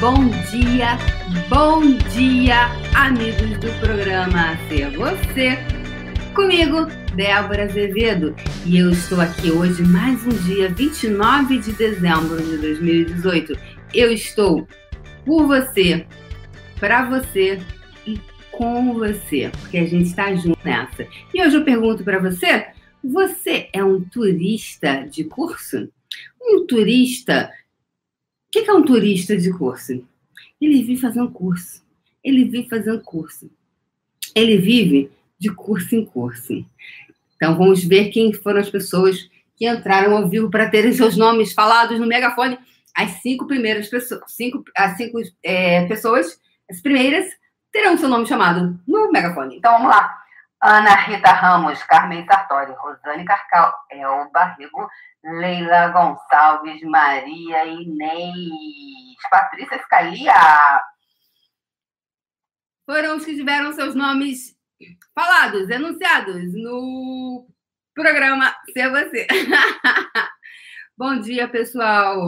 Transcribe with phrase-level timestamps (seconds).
[0.00, 0.96] bom dia,
[1.50, 1.82] bom
[2.14, 5.58] dia, amigos do programa Ser Você.
[6.34, 8.34] Comigo, Débora Azevedo,
[8.64, 13.52] e eu estou aqui hoje, mais um dia, 29 de dezembro de 2018.
[13.92, 14.66] Eu estou
[15.26, 16.06] por você,
[16.78, 17.60] para você
[18.06, 18.18] e
[18.50, 21.06] com você, porque a gente está junto nessa.
[21.34, 22.68] E hoje eu pergunto para você:
[23.04, 25.90] você é um turista de curso?
[26.40, 27.50] Um turista
[28.58, 30.04] o que é um turista de curso?
[30.60, 31.82] Ele vive fazendo curso.
[32.22, 33.48] Ele vive fazendo curso.
[34.34, 36.64] Ele vive de curso em curso.
[37.36, 41.52] Então vamos ver quem foram as pessoas que entraram ao vivo para terem seus nomes
[41.52, 42.58] falados no megafone.
[42.94, 47.26] As cinco primeiras pessoas, cinco, as cinco é, pessoas, as primeiras,
[47.70, 49.56] terão seu nome chamado no megafone.
[49.56, 50.12] Então vamos lá.
[50.62, 54.88] Ana Rita Ramos, Carmen Sartori, Rosane Carcal, El Barrigo,
[55.24, 60.34] Leila Gonçalves, Maria Inês, Patrícia Scalia.
[62.84, 64.54] Foram os que tiveram seus nomes
[65.14, 67.46] falados, enunciados no
[67.94, 69.26] programa Ser Você.
[70.96, 72.18] Bom dia, pessoal.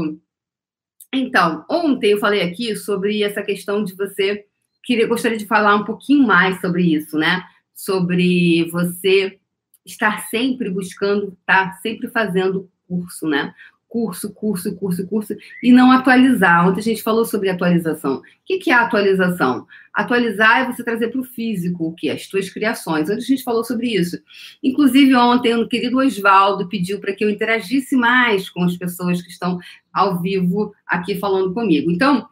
[1.13, 4.47] Então, ontem eu falei aqui sobre essa questão de você
[4.83, 7.47] queria gostaria de falar um pouquinho mais sobre isso, né?
[7.75, 9.39] Sobre você
[9.85, 13.55] estar sempre buscando, tá sempre fazendo curso, né?
[13.89, 16.67] Curso, curso, curso, curso, e não atualizar.
[16.67, 18.17] Ontem a gente falou sobre atualização.
[18.17, 19.67] O que é atualização?
[19.93, 22.09] Atualizar é você trazer para o físico o que?
[22.09, 23.11] As tuas criações.
[23.11, 24.19] Ontem a gente falou sobre isso.
[24.63, 29.31] Inclusive, ontem, o querido Oswaldo pediu para que eu interagisse mais com as pessoas que
[29.31, 29.59] estão
[29.93, 31.91] ao vivo aqui falando comigo.
[31.91, 32.27] Então,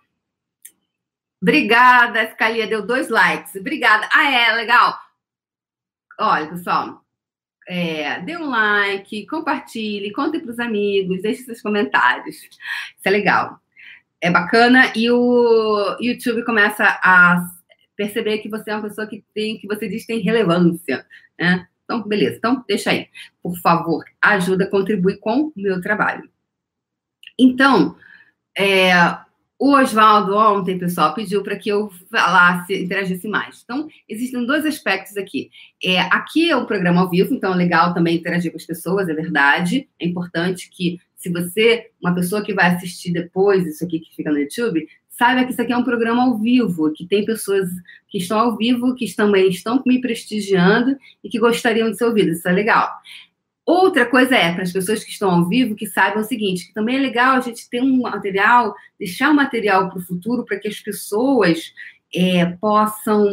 [1.43, 3.55] obrigada, Scalia deu dois likes.
[3.55, 4.09] Obrigada.
[4.11, 4.99] Ah, é, legal.
[6.23, 7.03] Olha, pessoal,
[7.67, 12.37] é, dê um like, compartilhe, conte para os amigos, deixe seus comentários.
[12.37, 12.59] Isso
[13.07, 13.59] é legal.
[14.21, 17.43] É bacana e o YouTube começa a
[17.97, 21.07] perceber que você é uma pessoa que tem, que você diz tem relevância,
[21.39, 21.67] né?
[21.85, 22.37] Então, beleza.
[22.37, 23.09] Então, deixa aí.
[23.43, 26.31] Por favor, ajuda, contribui com o meu trabalho.
[27.39, 27.97] Então,
[28.59, 28.93] é,
[29.61, 33.61] o Oswaldo ontem, pessoal, pediu para que eu falasse, interagisse mais.
[33.63, 35.51] Então, existem dois aspectos aqui.
[35.85, 39.11] É, aqui é um programa ao vivo, então é legal também interagir com as pessoas,
[39.11, 39.87] é verdade.
[40.01, 44.33] É importante que, se você, uma pessoa que vai assistir depois isso aqui que fica
[44.33, 47.69] no YouTube, saiba que isso aqui é um programa ao vivo, que tem pessoas
[48.09, 52.39] que estão ao vivo, que também estão me prestigiando e que gostariam de ser ouvidas.
[52.39, 52.91] Isso é legal.
[53.71, 56.75] Outra coisa é, para as pessoas que estão ao vivo, que saibam o seguinte, que
[56.75, 60.59] também é legal a gente ter um material, deixar um material para o futuro, para
[60.59, 61.73] que as pessoas
[62.13, 63.25] é, possam,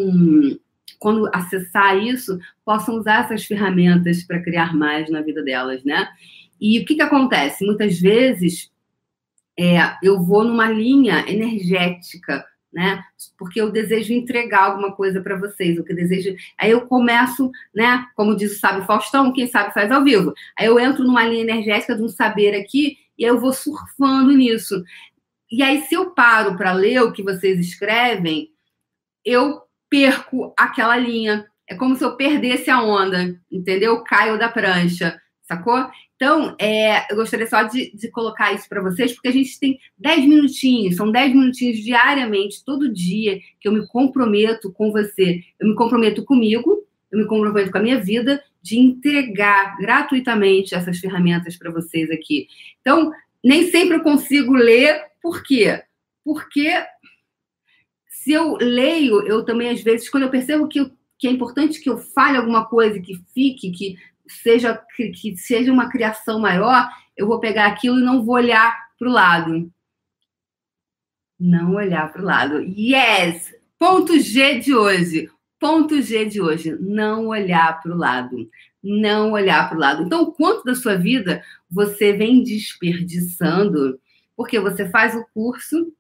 [0.99, 6.07] quando acessar isso, possam usar essas ferramentas para criar mais na vida delas, né?
[6.61, 7.65] E o que, que acontece?
[7.65, 8.71] Muitas vezes
[9.57, 12.45] é, eu vou numa linha energética
[12.77, 13.03] né?
[13.39, 16.35] Porque eu desejo entregar alguma coisa para vocês, o que desejo.
[16.59, 18.05] Aí eu começo, né?
[18.15, 20.31] Como diz o sábio Faustão, quem sabe faz ao vivo.
[20.55, 24.83] Aí eu entro numa linha energética de um saber aqui e eu vou surfando nisso.
[25.51, 28.49] E aí, se eu paro para ler o que vocês escrevem,
[29.25, 31.47] eu perco aquela linha.
[31.67, 33.95] É como se eu perdesse a onda, entendeu?
[33.95, 35.89] Eu caio da prancha, sacou?
[36.17, 39.79] Então, é, eu gostaria só de, de colocar isso para vocês, porque a gente tem
[39.99, 45.41] 10 minutinhos, são 10 minutinhos diariamente, todo dia, que eu me comprometo com você.
[45.59, 50.97] Eu me comprometo comigo, eu me comprometo com a minha vida de entregar gratuitamente essas
[50.97, 52.47] ferramentas para vocês aqui.
[52.81, 53.11] Então,
[53.43, 55.83] nem sempre eu consigo ler, por quê?
[56.23, 56.83] Porque
[58.07, 61.89] se eu leio, eu também, às vezes, quando eu percebo que, que é importante que
[61.89, 63.97] eu fale alguma coisa, que fique, que
[64.29, 69.07] seja que, seja uma criação maior, eu vou pegar aquilo e não vou olhar para
[69.07, 69.71] o lado.
[71.39, 72.59] Não olhar para o lado.
[72.61, 73.53] Yes!
[73.77, 75.29] Ponto G de hoje.
[75.59, 76.75] Ponto G de hoje.
[76.79, 78.49] Não olhar para o lado.
[78.83, 80.03] Não olhar para o lado.
[80.03, 83.99] Então, quanto da sua vida você vem desperdiçando
[84.37, 85.91] porque você faz o curso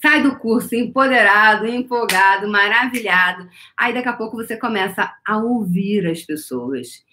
[0.00, 3.48] sai do curso empoderado, empolgado, maravilhado.
[3.76, 7.04] Aí daqui a pouco você começa a ouvir as pessoas.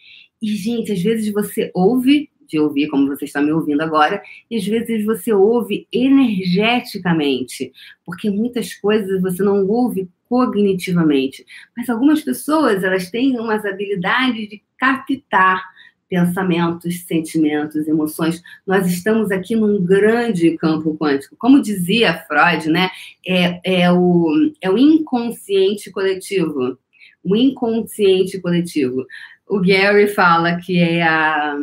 [0.42, 4.58] E, gente, às vezes você ouve, de ouvir como você está me ouvindo agora, e
[4.58, 7.72] às vezes você ouve energeticamente,
[8.06, 11.46] porque muitas coisas você não ouve cognitivamente.
[11.76, 15.64] Mas algumas pessoas, elas têm umas habilidades de captar
[16.10, 18.42] pensamentos, sentimentos, emoções.
[18.66, 21.36] Nós estamos aqui num grande campo quântico.
[21.38, 22.90] Como dizia Freud, né?
[23.26, 26.78] É, é, o, é o inconsciente coletivo.
[27.24, 29.06] O inconsciente coletivo.
[29.48, 31.58] O Gary fala que é a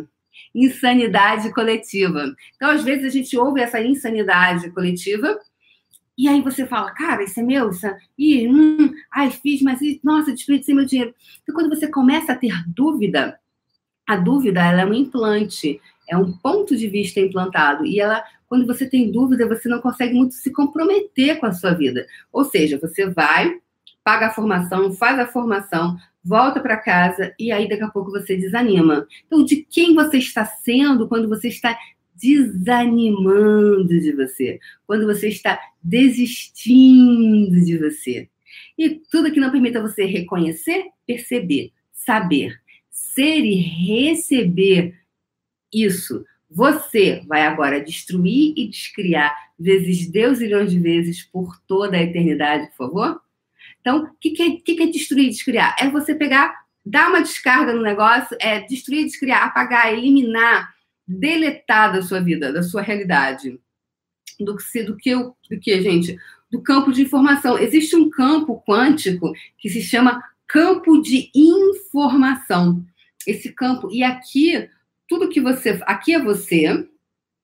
[0.55, 2.35] insanidade coletiva.
[2.57, 5.39] Então, às vezes, a gente ouve essa insanidade coletiva
[6.17, 7.97] E aí você fala, cara, isso é meu, isso é...
[8.19, 11.15] Ih, hum, ai, fiz, mas nossa, desperdicei meu dinheiro.
[11.43, 13.39] Então, quando você começa a ter dúvida,
[14.13, 17.87] a dúvida ela é um implante, é um ponto de vista implantado.
[17.87, 21.73] E ela, quando você tem dúvida, você não consegue muito se comprometer com a sua
[21.73, 22.07] vida.
[22.31, 23.59] Ou seja, você vai,
[24.05, 28.37] paga a formação, faz a formação, volta para casa e aí daqui a pouco você
[28.37, 29.07] desanima.
[29.27, 31.77] Então, de quem você está sendo quando você está
[32.15, 38.29] desanimando de você, quando você está desistindo de você.
[38.79, 42.62] E tudo que não permita você reconhecer, perceber, saber,
[42.93, 44.95] ser e receber
[45.73, 46.25] isso.
[46.51, 52.69] Você vai agora destruir e descriar vezes Deus milhões de vezes por toda a eternidade,
[52.69, 53.21] por favor?
[53.81, 55.75] Então, o que, que, é, que, que é destruir e descriar?
[55.81, 56.55] É você pegar,
[56.85, 60.75] dar uma descarga no negócio, é destruir, descriar, apagar, eliminar,
[61.09, 63.59] deletar da sua vida, da sua realidade.
[64.39, 66.19] Do que, do que, do que, gente?
[66.51, 67.59] Do campo de informação.
[67.59, 72.85] Existe um campo quântico que se chama campo de informação.
[73.27, 74.69] Esse campo, e aqui,
[75.09, 75.81] tudo que você.
[75.87, 76.89] Aqui é você,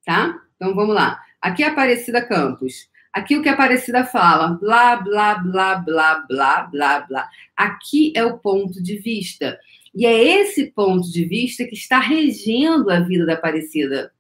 [0.05, 0.41] tá?
[0.57, 1.23] Então vamos lá.
[1.41, 2.89] Aqui é Aparecida Campos.
[3.13, 7.29] Aqui o que a Aparecida fala, blá, blá, blá, blá, blá, blá, blá.
[7.57, 9.59] Aqui é o ponto de vista.
[9.95, 14.13] E é esse ponto de vista que está regendo a vida da Aparecida.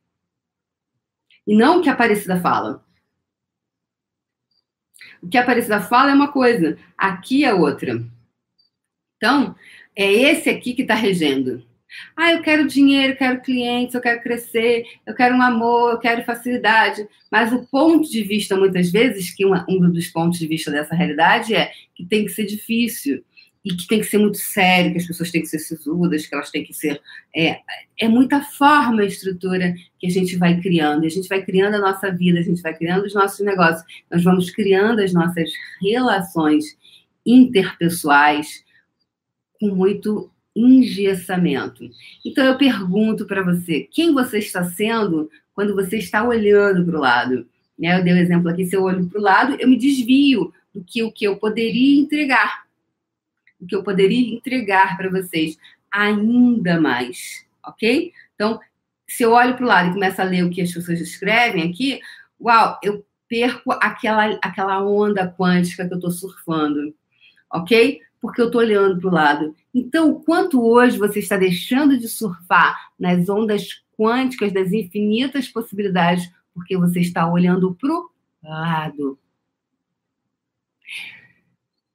[1.46, 2.84] E não o que a Aparecida fala.
[5.22, 8.04] O que a Aparecida fala é uma coisa, aqui é outra.
[9.18, 9.54] Então,
[9.94, 11.66] é esse aqui que está regendo.
[12.16, 15.98] Ah, eu quero dinheiro, eu quero clientes, eu quero crescer, eu quero um amor, eu
[15.98, 17.06] quero facilidade.
[17.30, 21.54] Mas o ponto de vista, muitas vezes, que um dos pontos de vista dessa realidade
[21.54, 23.24] é que tem que ser difícil
[23.64, 26.34] e que tem que ser muito sério, que as pessoas têm que ser sisudas, que
[26.34, 27.00] elas têm que ser.
[27.34, 27.58] É,
[27.98, 31.04] é muita forma, estrutura que a gente vai criando.
[31.04, 34.22] A gente vai criando a nossa vida, a gente vai criando os nossos negócios, nós
[34.22, 35.50] vamos criando as nossas
[35.82, 36.64] relações
[37.26, 38.64] interpessoais
[39.60, 41.88] com muito engessamento.
[42.24, 47.00] Então eu pergunto para você, quem você está sendo quando você está olhando para o
[47.00, 47.46] lado?
[47.78, 47.98] Né?
[47.98, 50.52] Eu dei o um exemplo aqui, se eu olho para o lado, eu me desvio
[50.74, 52.64] do que o que eu poderia entregar,
[53.60, 55.58] o que eu poderia entregar para vocês
[55.90, 58.12] ainda mais, ok?
[58.34, 58.60] Então,
[59.06, 61.68] se eu olho para o lado e começo a ler o que as pessoas escrevem
[61.68, 62.00] aqui,
[62.40, 66.94] uau, eu perco aquela, aquela onda quântica que eu estou surfando,
[67.52, 68.00] ok?
[68.20, 69.54] Porque eu estou olhando para o lado.
[69.74, 76.76] Então, quanto hoje você está deixando de surfar nas ondas quânticas das infinitas possibilidades, porque
[76.76, 78.10] você está olhando para o
[78.42, 79.18] lado.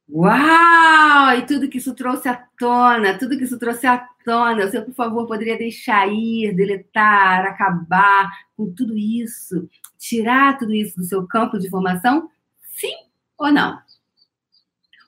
[0.09, 1.37] Uau!
[1.37, 4.67] E tudo que isso trouxe à tona, tudo que isso trouxe à tona.
[4.67, 9.67] Você, por favor, poderia deixar ir, deletar, acabar com tudo isso,
[9.97, 12.29] tirar tudo isso do seu campo de formação?
[12.75, 12.93] Sim
[13.37, 13.81] ou não?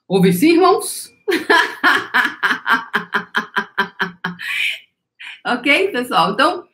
[0.07, 1.11] Ouve sim, irmãos?
[5.43, 6.33] ok, pessoal?
[6.33, 6.67] Então,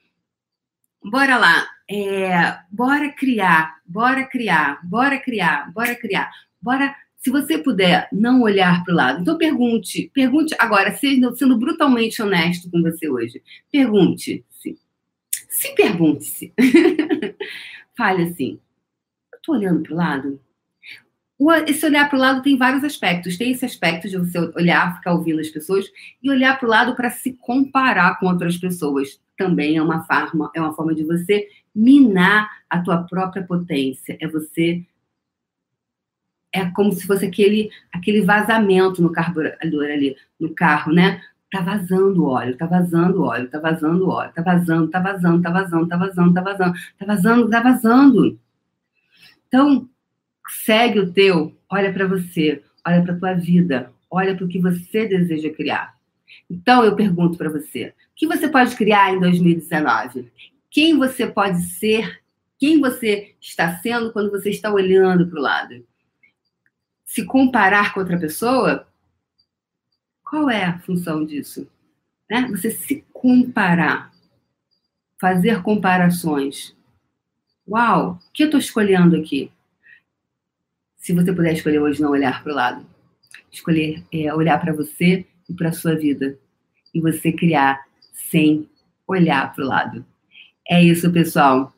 [1.02, 1.66] bora lá.
[1.90, 6.30] É, bora criar, bora criar, bora criar, bora criar.
[6.62, 9.22] Bora, se você puder, não olhar para o lado.
[9.22, 13.42] Então, pergunte, pergunte agora, sendo, sendo brutalmente honesto com você hoje.
[13.72, 14.78] Pergunte-se.
[15.50, 16.54] Se pergunte-se.
[17.96, 18.60] Fale assim:
[19.32, 20.42] eu estou olhando para o lado?
[21.68, 23.38] Esse olhar para o lado tem vários aspectos.
[23.38, 25.86] Tem esse aspecto de você olhar, ficar ouvindo as pessoas,
[26.22, 29.20] e olhar para o lado para se comparar com outras pessoas.
[29.36, 34.18] Também é uma forma, é uma forma de você minar a tua própria potência.
[34.22, 34.86] É você.
[36.54, 41.22] É como se fosse aquele, aquele vazamento no carburador ali, no carro, né?
[41.50, 45.88] Tá vazando óleo, tá vazando óleo, tá vazando óleo, tá vazando, tá vazando, tá vazando,
[45.88, 48.40] tá vazando, tá vazando, tá vazando, tá vazando.
[49.48, 49.90] Então,
[50.48, 55.08] segue o teu, olha para você, olha para tua vida, olha para o que você
[55.08, 55.98] deseja criar.
[56.50, 60.32] Então eu pergunto para você, o que você pode criar em 2019?
[60.70, 62.22] Quem você pode ser?
[62.58, 65.86] Quem você está sendo quando você está olhando para o lado?
[67.06, 68.88] Se comparar com outra pessoa,
[70.24, 71.68] qual é a função disso?
[72.30, 72.48] Né?
[72.52, 74.12] Você se comparar,
[75.20, 76.76] fazer comparações.
[77.68, 79.52] Uau, o que eu estou escolhendo aqui?
[81.02, 82.86] Se você puder escolher hoje não olhar para o lado,
[83.52, 86.38] escolher é, olhar para você e para a sua vida,
[86.94, 88.70] e você criar sem
[89.08, 90.06] olhar para o lado.
[90.70, 91.74] É isso, pessoal.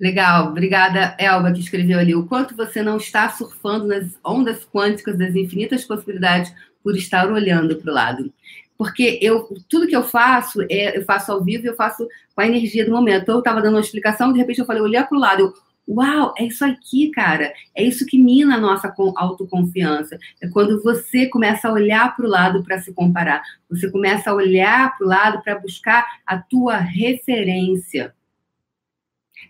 [0.00, 2.14] Legal, obrigada, Elba, que escreveu ali.
[2.14, 6.54] O quanto você não está surfando nas ondas quânticas das infinitas possibilidades
[6.84, 8.32] por estar olhando para o lado.
[8.78, 12.46] Porque eu tudo que eu faço, é, eu faço ao vivo, eu faço com a
[12.46, 13.28] energia do momento.
[13.28, 15.54] Eu estava dando uma explicação, de repente eu falei, olhei para o lado, eu,
[15.96, 17.52] uau, é isso aqui, cara.
[17.74, 20.16] É isso que mina a nossa autoconfiança.
[20.40, 23.42] É quando você começa a olhar para o lado para se comparar.
[23.68, 28.14] Você começa a olhar para o lado para buscar a tua referência.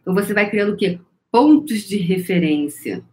[0.01, 0.99] Então você vai criando o quê?
[1.31, 3.05] Pontos de referência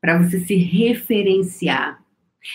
[0.00, 2.02] para você se referenciar.